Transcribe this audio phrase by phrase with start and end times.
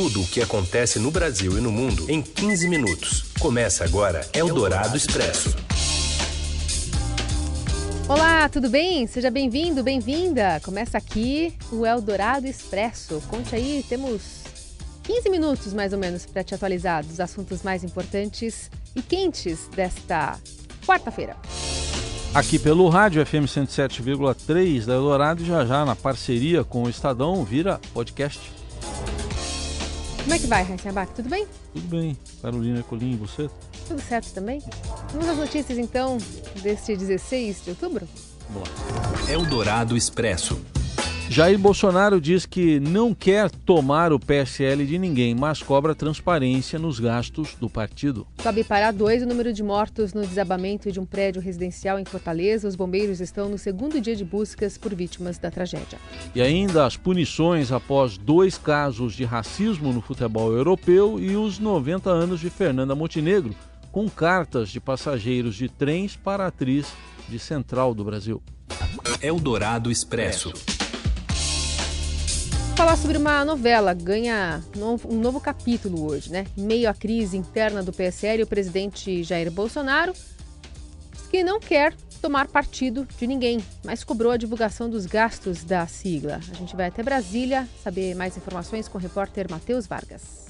[0.00, 3.24] tudo o que acontece no Brasil e no mundo em 15 minutos.
[3.38, 5.54] Começa agora Eldorado Expresso.
[8.08, 9.06] Olá, tudo bem?
[9.06, 10.58] Seja bem-vindo, bem-vinda.
[10.64, 13.22] Começa aqui o Eldorado Expresso.
[13.28, 14.22] Conte aí, temos
[15.02, 20.38] 15 minutos mais ou menos para te atualizar dos assuntos mais importantes e quentes desta
[20.86, 21.36] quarta-feira.
[22.32, 27.44] Aqui pelo rádio FM 107,3 da Eldorado e já já na parceria com o Estadão
[27.44, 28.59] vira podcast.
[30.22, 31.12] Como é que vai, Raíssa Abac?
[31.14, 31.46] Tudo bem?
[31.72, 32.16] Tudo bem.
[32.42, 33.48] Carolina Colim, e você?
[33.88, 34.62] Tudo certo também?
[35.12, 36.18] Vamos às notícias então
[36.62, 38.06] deste 16 de outubro?
[38.50, 39.32] Vamos lá.
[39.32, 40.60] Eldorado Expresso.
[41.32, 46.98] Jair Bolsonaro diz que não quer tomar o PSL de ninguém, mas cobra transparência nos
[46.98, 48.26] gastos do partido.
[48.42, 52.66] Sobe para dois o número de mortos no desabamento de um prédio residencial em Fortaleza.
[52.66, 56.00] Os bombeiros estão no segundo dia de buscas por vítimas da tragédia.
[56.34, 62.10] E ainda as punições após dois casos de racismo no futebol europeu e os 90
[62.10, 63.54] anos de Fernanda Montenegro,
[63.92, 66.92] com cartas de passageiros de trens para a atriz
[67.28, 68.42] de Central do Brasil.
[69.22, 70.52] Eldorado Expresso
[72.80, 74.64] falar sobre uma novela, ganha
[75.06, 76.46] um novo capítulo hoje, né?
[76.56, 80.14] Meio à crise interna do PSL, o presidente Jair Bolsonaro
[81.12, 85.86] diz que não quer tomar partido de ninguém, mas cobrou a divulgação dos gastos da
[85.86, 86.36] sigla.
[86.36, 90.46] A gente vai até Brasília saber mais informações com o repórter Matheus Vargas.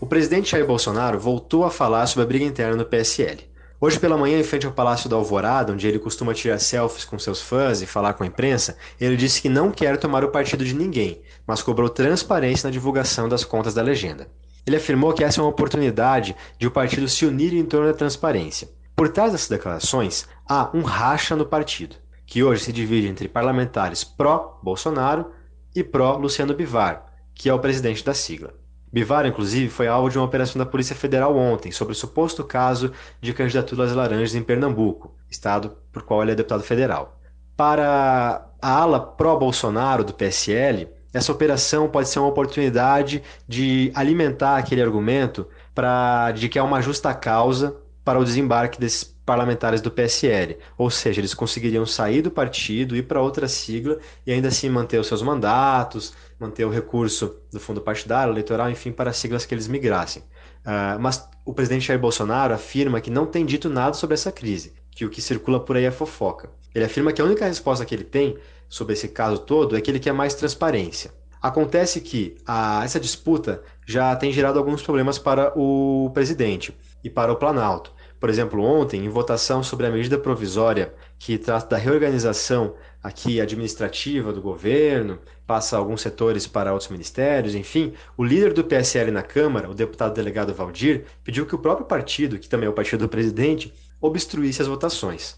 [0.00, 3.52] O presidente Jair Bolsonaro voltou a falar sobre a briga interna no PSL.
[3.80, 7.18] Hoje pela manhã, em frente ao Palácio da Alvorada, onde ele costuma tirar selfies com
[7.18, 10.64] seus fãs e falar com a imprensa, ele disse que não quer tomar o partido
[10.64, 14.28] de ninguém, mas cobrou transparência na divulgação das contas da legenda.
[14.66, 17.92] Ele afirmou que essa é uma oportunidade de o partido se unir em torno da
[17.92, 18.68] transparência.
[18.96, 24.04] Por trás dessas declarações, há um racha no partido, que hoje se divide entre parlamentares
[24.04, 25.32] pró-Bolsonaro
[25.74, 28.54] e pró-Luciano Bivar, que é o presidente da sigla.
[28.94, 32.92] Bivar, inclusive, foi alvo de uma operação da Polícia Federal ontem sobre o suposto caso
[33.20, 37.18] de candidatura às laranjas em Pernambuco, estado por qual ele é deputado federal.
[37.56, 44.80] Para a ala pró-Bolsonaro do PSL, essa operação pode ser uma oportunidade de alimentar aquele
[44.80, 50.58] argumento para de que é uma justa causa para o desembarque desses parlamentares do PSL,
[50.76, 54.98] ou seja, eles conseguiriam sair do partido, ir para outra sigla e ainda assim manter
[54.98, 59.66] os seus mandatos, manter o recurso do fundo partidário, eleitoral, enfim, para siglas que eles
[59.66, 60.22] migrassem.
[60.64, 64.74] Uh, mas o presidente Jair Bolsonaro afirma que não tem dito nada sobre essa crise,
[64.90, 66.50] que o que circula por aí é fofoca.
[66.74, 68.36] Ele afirma que a única resposta que ele tem
[68.68, 71.12] sobre esse caso todo é que ele quer mais transparência.
[71.40, 77.30] Acontece que a, essa disputa já tem gerado alguns problemas para o presidente e para
[77.30, 77.92] o Planalto.
[78.24, 84.32] Por exemplo, ontem, em votação sobre a medida provisória que trata da reorganização aqui administrativa
[84.32, 89.68] do governo, passa alguns setores para outros ministérios, enfim, o líder do PSL na Câmara,
[89.68, 93.10] o deputado delegado Valdir, pediu que o próprio partido, que também é o partido do
[93.10, 95.36] presidente, obstruísse as votações.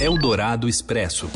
[0.00, 1.30] Eldorado Expresso.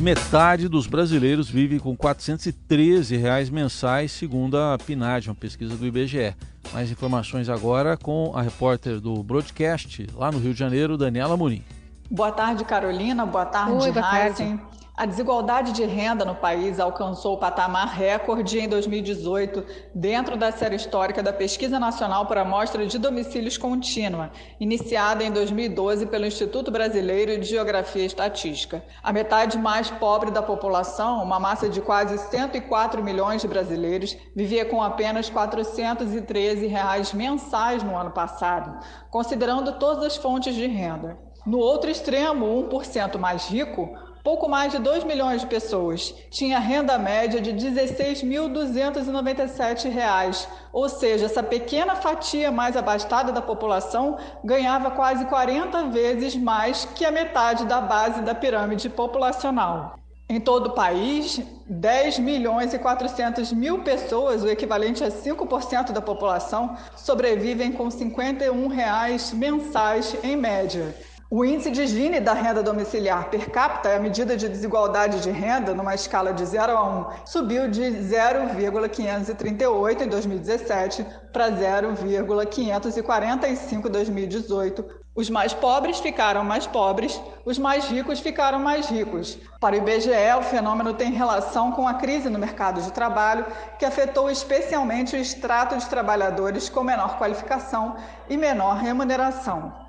[0.00, 6.34] Metade dos brasileiros vive com 413 reais mensais, segundo a PNAD, uma pesquisa do IBGE.
[6.72, 11.62] Mais informações agora com a repórter do Broadcast, lá no Rio de Janeiro, Daniela Murim.
[12.10, 13.26] Boa tarde, Carolina.
[13.26, 14.02] Boa tarde, Oi, boa.
[14.02, 14.58] Tarde.
[15.00, 20.76] A desigualdade de renda no país alcançou o patamar recorde em 2018, dentro da série
[20.76, 27.40] histórica da Pesquisa Nacional por Amostra de Domicílios Contínua, iniciada em 2012 pelo Instituto Brasileiro
[27.40, 28.84] de Geografia e Estatística.
[29.02, 34.66] A metade mais pobre da população, uma massa de quase 104 milhões de brasileiros, vivia
[34.66, 41.16] com apenas 413 reais mensais no ano passado, considerando todas as fontes de renda.
[41.46, 46.98] No outro extremo, 1% mais rico, pouco mais de 2 milhões de pessoas tinha renda
[46.98, 55.24] média de R$ 16.297, ou seja, essa pequena fatia mais abastada da população ganhava quase
[55.26, 59.98] 40 vezes mais que a metade da base da pirâmide populacional.
[60.28, 66.00] Em todo o país, 10 milhões e 400 mil pessoas, o equivalente a 5% da
[66.00, 70.94] população, sobrevivem com 51 reais mensais em média.
[71.32, 75.30] O índice de Gini da renda domiciliar per capita, é a medida de desigualdade de
[75.30, 83.90] renda numa escala de 0 a 1, subiu de 0,538 em 2017 para 0,545 em
[83.92, 84.84] 2018.
[85.14, 89.38] Os mais pobres ficaram mais pobres, os mais ricos ficaram mais ricos.
[89.60, 93.46] Para o IBGE, o fenômeno tem relação com a crise no mercado de trabalho,
[93.78, 97.94] que afetou especialmente o extrato de trabalhadores com menor qualificação
[98.28, 99.88] e menor remuneração.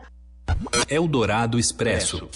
[0.89, 2.29] Eldorado Expresso.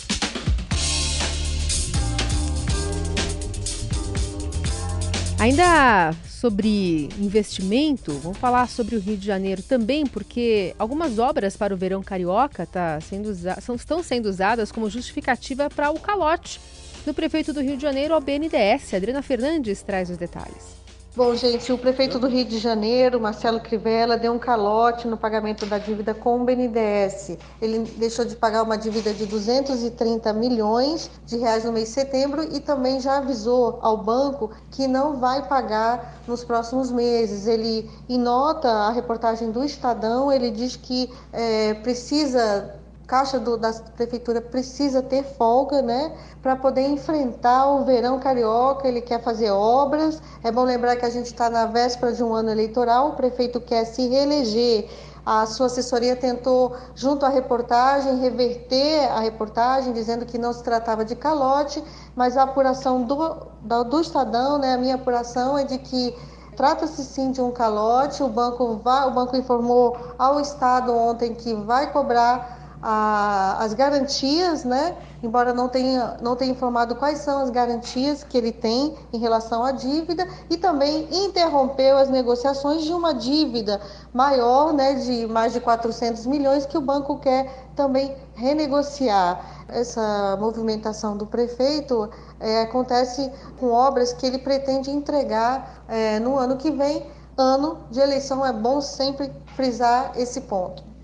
[5.39, 11.73] Ainda sobre investimento, vamos falar sobre o Rio de Janeiro também, porque algumas obras para
[11.73, 16.59] o verão carioca tá sendo estão sendo usadas como justificativa para o calote
[17.05, 18.93] do prefeito do Rio de Janeiro ao BNDES.
[18.93, 20.84] Adriana Fernandes traz os detalhes.
[21.15, 25.65] Bom, gente, o prefeito do Rio de Janeiro, Marcelo Crivella, deu um calote no pagamento
[25.65, 27.37] da dívida com o BNDES.
[27.61, 32.43] Ele deixou de pagar uma dívida de 230 milhões de reais no mês de setembro
[32.53, 37.47] e também já avisou ao banco que não vai pagar nos próximos meses.
[37.47, 43.71] Ele, em nota, a reportagem do Estadão, ele diz que é, precisa Caixa do, da
[43.95, 46.11] Prefeitura precisa ter folga, né,
[46.41, 48.87] para poder enfrentar o verão carioca.
[48.87, 50.21] Ele quer fazer obras.
[50.43, 53.09] É bom lembrar que a gente está na véspera de um ano eleitoral.
[53.09, 54.89] O prefeito quer se reeleger.
[55.25, 61.03] A sua assessoria tentou, junto à reportagem, reverter a reportagem, dizendo que não se tratava
[61.03, 61.83] de calote,
[62.15, 66.15] mas a apuração do, do, do Estadão, né, a minha apuração é de que
[66.55, 68.23] Trata-se sim de um calote.
[68.23, 74.63] O banco, vai, o banco informou ao Estado ontem que vai cobrar a, as garantias,
[74.63, 74.95] né?
[75.23, 79.65] Embora não tenha, não tenha informado quais são as garantias que ele tem em relação
[79.65, 83.81] à dívida e também interrompeu as negociações de uma dívida
[84.13, 89.65] maior, né, de mais de 400 milhões que o banco quer também renegociar.
[89.67, 92.07] Essa movimentação do prefeito
[92.39, 97.99] é, acontece com obras que ele pretende entregar é, no ano que vem, ano de
[97.99, 98.45] eleição.
[98.45, 100.94] É bom sempre frisar esse ponto.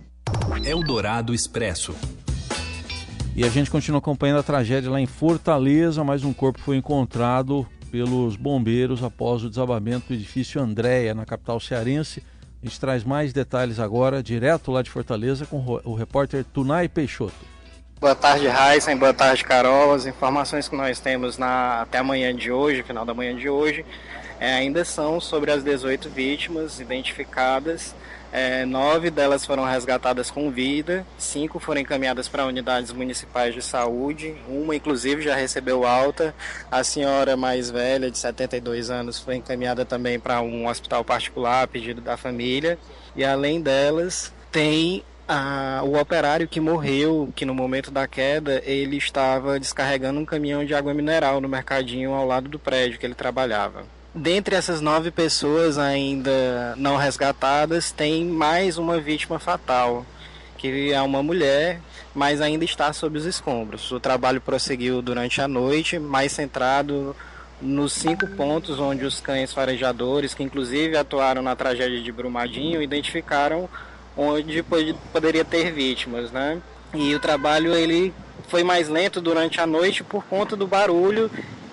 [0.63, 1.95] Eldorado Expresso.
[3.35, 6.03] E a gente continua acompanhando a tragédia lá em Fortaleza.
[6.03, 11.59] Mais um corpo foi encontrado pelos bombeiros após o desabamento do edifício Andréia, na capital
[11.59, 12.21] cearense.
[12.61, 17.33] A gente traz mais detalhes agora, direto lá de Fortaleza, com o repórter Tunai Peixoto.
[18.01, 18.93] Boa tarde, Raíssa.
[18.95, 19.93] Boa tarde, Carol.
[19.93, 23.85] As informações que nós temos na, até amanhã de hoje, final da manhã de hoje,
[24.39, 27.93] é, ainda são sobre as 18 vítimas identificadas
[28.33, 34.33] é, nove delas foram resgatadas com vida, cinco foram encaminhadas para unidades municipais de saúde,
[34.47, 36.33] uma inclusive já recebeu alta.
[36.71, 41.67] A senhora mais velha, de 72 anos, foi encaminhada também para um hospital particular a
[41.67, 42.79] pedido da família.
[43.17, 45.03] E além delas, tem
[45.83, 50.73] o operário que morreu, que no momento da queda ele estava descarregando um caminhão de
[50.73, 53.83] água mineral no mercadinho ao lado do prédio que ele trabalhava.
[54.13, 60.05] Dentre essas nove pessoas ainda não resgatadas, tem mais uma vítima fatal,
[60.57, 61.79] que é uma mulher,
[62.13, 63.89] mas ainda está sob os escombros.
[63.89, 67.15] O trabalho prosseguiu durante a noite, mais centrado
[67.61, 73.69] nos cinco pontos onde os cães farejadores, que inclusive atuaram na tragédia de Brumadinho, identificaram
[74.15, 74.63] onde
[75.11, 76.61] poderia ter vítimas, né?
[76.93, 78.13] E o trabalho ele
[78.47, 81.31] foi mais lento durante a noite por conta do barulho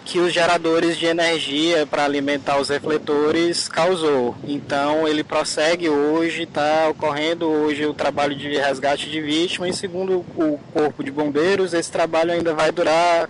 [0.09, 4.35] que os geradores de energia para alimentar os refletores causou.
[4.43, 10.25] Então ele prossegue hoje, está ocorrendo hoje o trabalho de resgate de vítima e segundo
[10.35, 13.29] o corpo de bombeiros esse trabalho ainda vai durar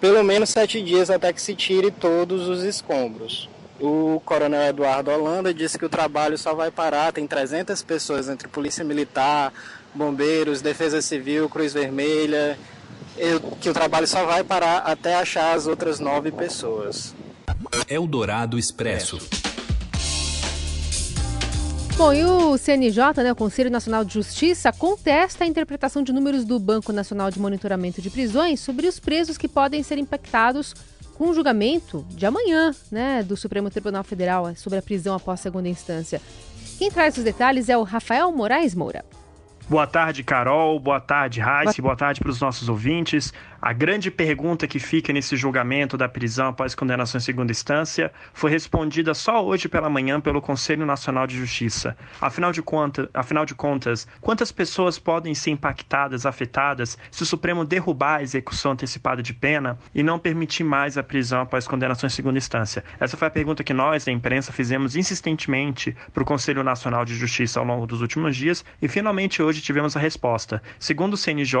[0.00, 3.48] pelo menos sete dias até que se tire todos os escombros.
[3.80, 8.46] O coronel Eduardo Holanda disse que o trabalho só vai parar, tem 300 pessoas entre
[8.46, 9.52] polícia militar,
[9.92, 12.56] bombeiros, defesa civil, Cruz Vermelha,
[13.16, 17.14] eu, que o trabalho só vai parar até achar as outras nove pessoas.
[17.88, 19.18] Eldorado Expresso.
[21.96, 26.44] Bom, e o CNJ, né, o Conselho Nacional de Justiça, contesta a interpretação de números
[26.44, 30.74] do Banco Nacional de Monitoramento de Prisões sobre os presos que podem ser impactados
[31.14, 35.68] com o julgamento de amanhã, né, do Supremo Tribunal Federal sobre a prisão após segunda
[35.68, 36.20] instância.
[36.78, 39.04] Quem traz os detalhes é o Rafael Moraes Moura.
[39.66, 40.78] Boa tarde, Carol.
[40.78, 41.80] Boa tarde, Raíssa.
[41.80, 43.32] Boa tarde para os nossos ouvintes.
[43.64, 48.50] A grande pergunta que fica nesse julgamento da prisão após condenação em segunda instância foi
[48.50, 51.96] respondida só hoje pela manhã pelo Conselho Nacional de Justiça.
[52.20, 57.64] Afinal de, conta, afinal de contas, quantas pessoas podem ser impactadas, afetadas, se o Supremo
[57.64, 62.10] derrubar a execução antecipada de pena e não permitir mais a prisão após condenação em
[62.10, 62.84] segunda instância?
[63.00, 67.14] Essa foi a pergunta que nós, da imprensa, fizemos insistentemente para o Conselho Nacional de
[67.14, 70.62] Justiça ao longo dos últimos dias e finalmente hoje tivemos a resposta.
[70.78, 71.58] Segundo o CNJ,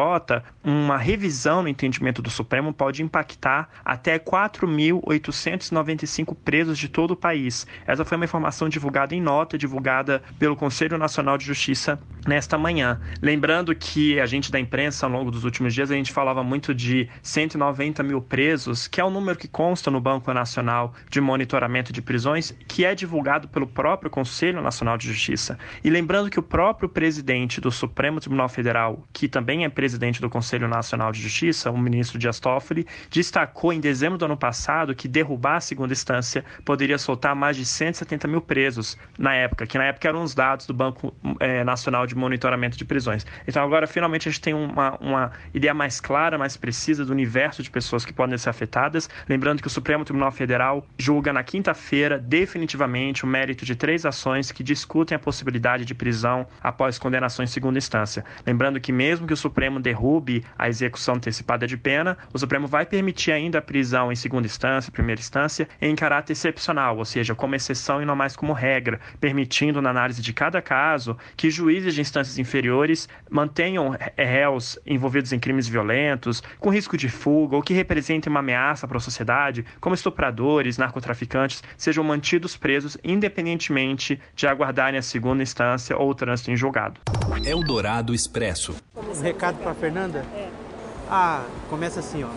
[0.62, 7.16] uma revisão no entendimento entendimento do Supremo, pode impactar até 4.895 presos de todo o
[7.16, 7.66] país.
[7.86, 13.00] Essa foi uma informação divulgada em nota, divulgada pelo Conselho Nacional de Justiça nesta manhã.
[13.22, 16.74] Lembrando que a gente da imprensa, ao longo dos últimos dias, a gente falava muito
[16.74, 21.92] de 190 mil presos, que é o número que consta no Banco Nacional de Monitoramento
[21.92, 25.58] de Prisões, que é divulgado pelo próprio Conselho Nacional de Justiça.
[25.82, 30.20] E lembrando que o próprio presidente do Supremo Supremo Tribunal Federal, que também é presidente
[30.20, 34.94] do Conselho Nacional de Justiça, o ministro Dias Toffoli, destacou em dezembro do ano passado
[34.94, 39.76] que derrubar a segunda instância poderia soltar mais de 170 mil presos na época, que
[39.76, 43.26] na época eram os dados do Banco é, Nacional de Monitoramento de Prisões.
[43.46, 47.62] Então agora finalmente a gente tem uma, uma ideia mais clara, mais precisa do universo
[47.62, 49.10] de pessoas que podem ser afetadas.
[49.28, 54.50] Lembrando que o Supremo Tribunal Federal julga na quinta-feira definitivamente o mérito de três ações
[54.50, 58.24] que discutem a possibilidade de prisão após condenação em segunda instância.
[58.46, 62.86] Lembrando que mesmo que o Supremo derrube a execução antecipada de pena, o Supremo vai
[62.86, 67.54] permitir ainda a prisão em segunda instância, primeira instância, em caráter excepcional, ou seja, como
[67.54, 72.00] exceção e não mais como regra, permitindo na análise de cada caso que juízes de
[72.00, 78.30] instâncias inferiores mantenham réus envolvidos em crimes violentos, com risco de fuga ou que representem
[78.30, 85.02] uma ameaça para a sociedade, como estupradores, narcotraficantes, sejam mantidos presos independentemente de aguardarem a
[85.02, 87.00] segunda instância ou o trânsito em julgado.
[87.64, 88.74] Eldorado Expresso.
[88.94, 90.22] Um recado para Fernanda?
[90.36, 90.50] É.
[91.08, 92.28] Ah, começa assim, ó.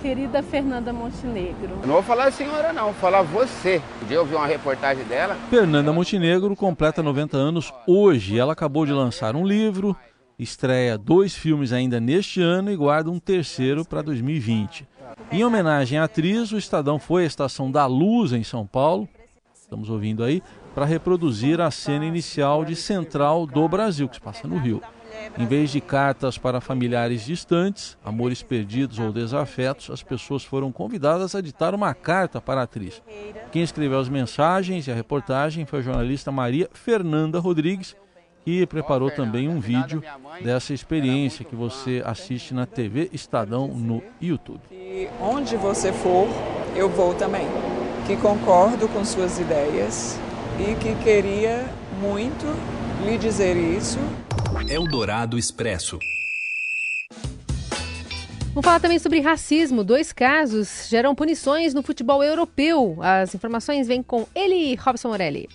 [0.00, 1.78] Querida Fernanda Montenegro.
[1.80, 3.80] Eu não vou falar senhora não, vou falar você.
[4.02, 5.36] Um dia eu vi uma reportagem dela.
[5.48, 8.36] Fernanda Montenegro completa 90 anos hoje.
[8.36, 9.96] Ela acabou de lançar um livro,
[10.36, 14.84] estreia dois filmes ainda neste ano e guarda um terceiro para 2020.
[15.30, 19.08] Em homenagem à atriz, o Estadão foi à Estação da Luz, em São Paulo,
[19.54, 20.42] estamos ouvindo aí,
[20.74, 24.82] para reproduzir a cena inicial de Central do Brasil, que se passa no Rio.
[25.38, 31.34] Em vez de cartas para familiares distantes, amores perdidos ou desafetos, as pessoas foram convidadas
[31.34, 33.02] a ditar uma carta para a atriz.
[33.50, 37.96] Quem escreveu as mensagens e a reportagem foi a jornalista Maria Fernanda Rodrigues,
[38.44, 40.02] que preparou também um vídeo
[40.42, 44.60] dessa experiência que você assiste na TV Estadão no YouTube.
[44.72, 46.26] E onde você for,
[46.74, 47.46] eu vou também.
[48.06, 50.18] Que concordo com suas ideias
[50.58, 51.68] e que queria
[52.00, 52.46] muito
[53.04, 53.98] lhe dizer isso.
[54.68, 55.98] Eldorado Expresso.
[58.54, 59.82] Vamos falar também sobre racismo.
[59.82, 62.98] Dois casos geram punições no futebol europeu.
[63.00, 65.48] As informações vêm com ele, Robson Morelli.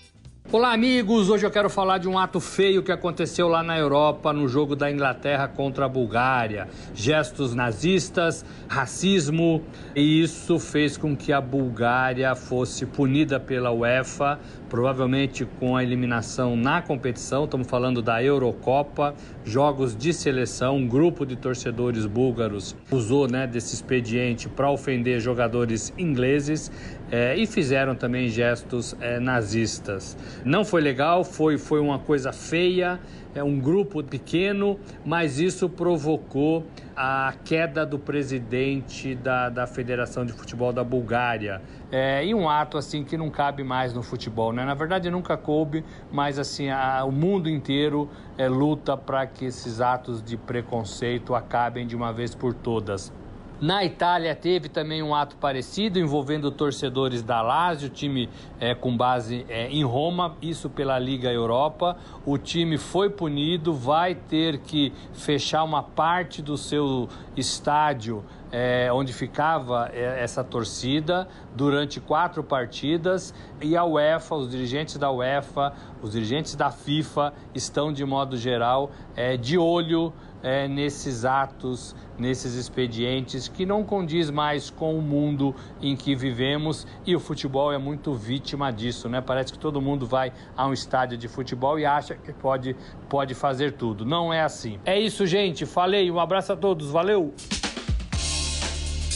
[0.50, 1.30] Olá, amigos!
[1.30, 4.78] Hoje eu quero falar de um ato feio que aconteceu lá na Europa no jogo
[4.78, 6.70] da Inglaterra contra a Bulgária.
[6.96, 9.62] Gestos nazistas, racismo,
[9.94, 14.40] e isso fez com que a Bulgária fosse punida pela UEFA,
[14.70, 17.44] provavelmente com a eliminação na competição.
[17.44, 20.78] Estamos falando da Eurocopa, jogos de seleção.
[20.78, 26.72] Um grupo de torcedores búlgaros usou né, desse expediente para ofender jogadores ingleses
[27.12, 30.18] é, e fizeram também gestos é, nazistas.
[30.44, 33.00] Não foi legal, foi, foi uma coisa feia,
[33.34, 40.34] é um grupo pequeno, mas isso provocou a queda do presidente da, da Federação de
[40.34, 41.62] Futebol da Bulgária.
[41.92, 44.66] É, e um ato assim que não cabe mais no futebol, né?
[44.66, 49.80] Na verdade nunca coube, mas assim a, o mundo inteiro é, luta para que esses
[49.80, 53.14] atos de preconceito acabem de uma vez por todas.
[53.60, 59.48] Na Itália teve também um ato parecido envolvendo torcedores da Lazio, time é, com base
[59.50, 61.98] é, em Roma, isso pela Liga Europa.
[62.24, 69.14] O time foi punido, vai ter que fechar uma parte do seu estádio é, onde
[69.14, 76.12] ficava é, essa torcida durante quatro partidas e a UEFA, os dirigentes da UEFA, os
[76.12, 80.14] dirigentes da FIFA estão de modo geral é, de olho
[80.44, 86.86] é, nesses atos, nesses expedientes que não condiz mais com o mundo em que vivemos
[87.06, 89.20] e o futebol é muito vítima disso, né?
[89.20, 92.76] Parece que todo mundo vai a um estádio de futebol e acha que pode,
[93.10, 94.06] pode fazer tudo.
[94.06, 94.80] Não é assim.
[94.86, 95.66] É isso, gente.
[95.66, 96.10] Falei.
[96.12, 96.90] Um abraço a todos.
[96.90, 97.34] Valeu!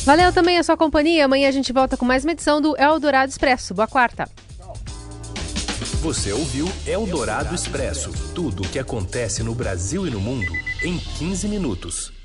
[0.04, 1.26] Valeu também a sua companhia.
[1.26, 3.74] Amanhã a gente volta com mais uma edição do Eldorado Expresso.
[3.74, 4.28] Boa quarta.
[6.02, 10.52] Você ouviu Eldorado Expresso tudo o que acontece no Brasil e no mundo
[10.84, 12.21] em 15 minutos.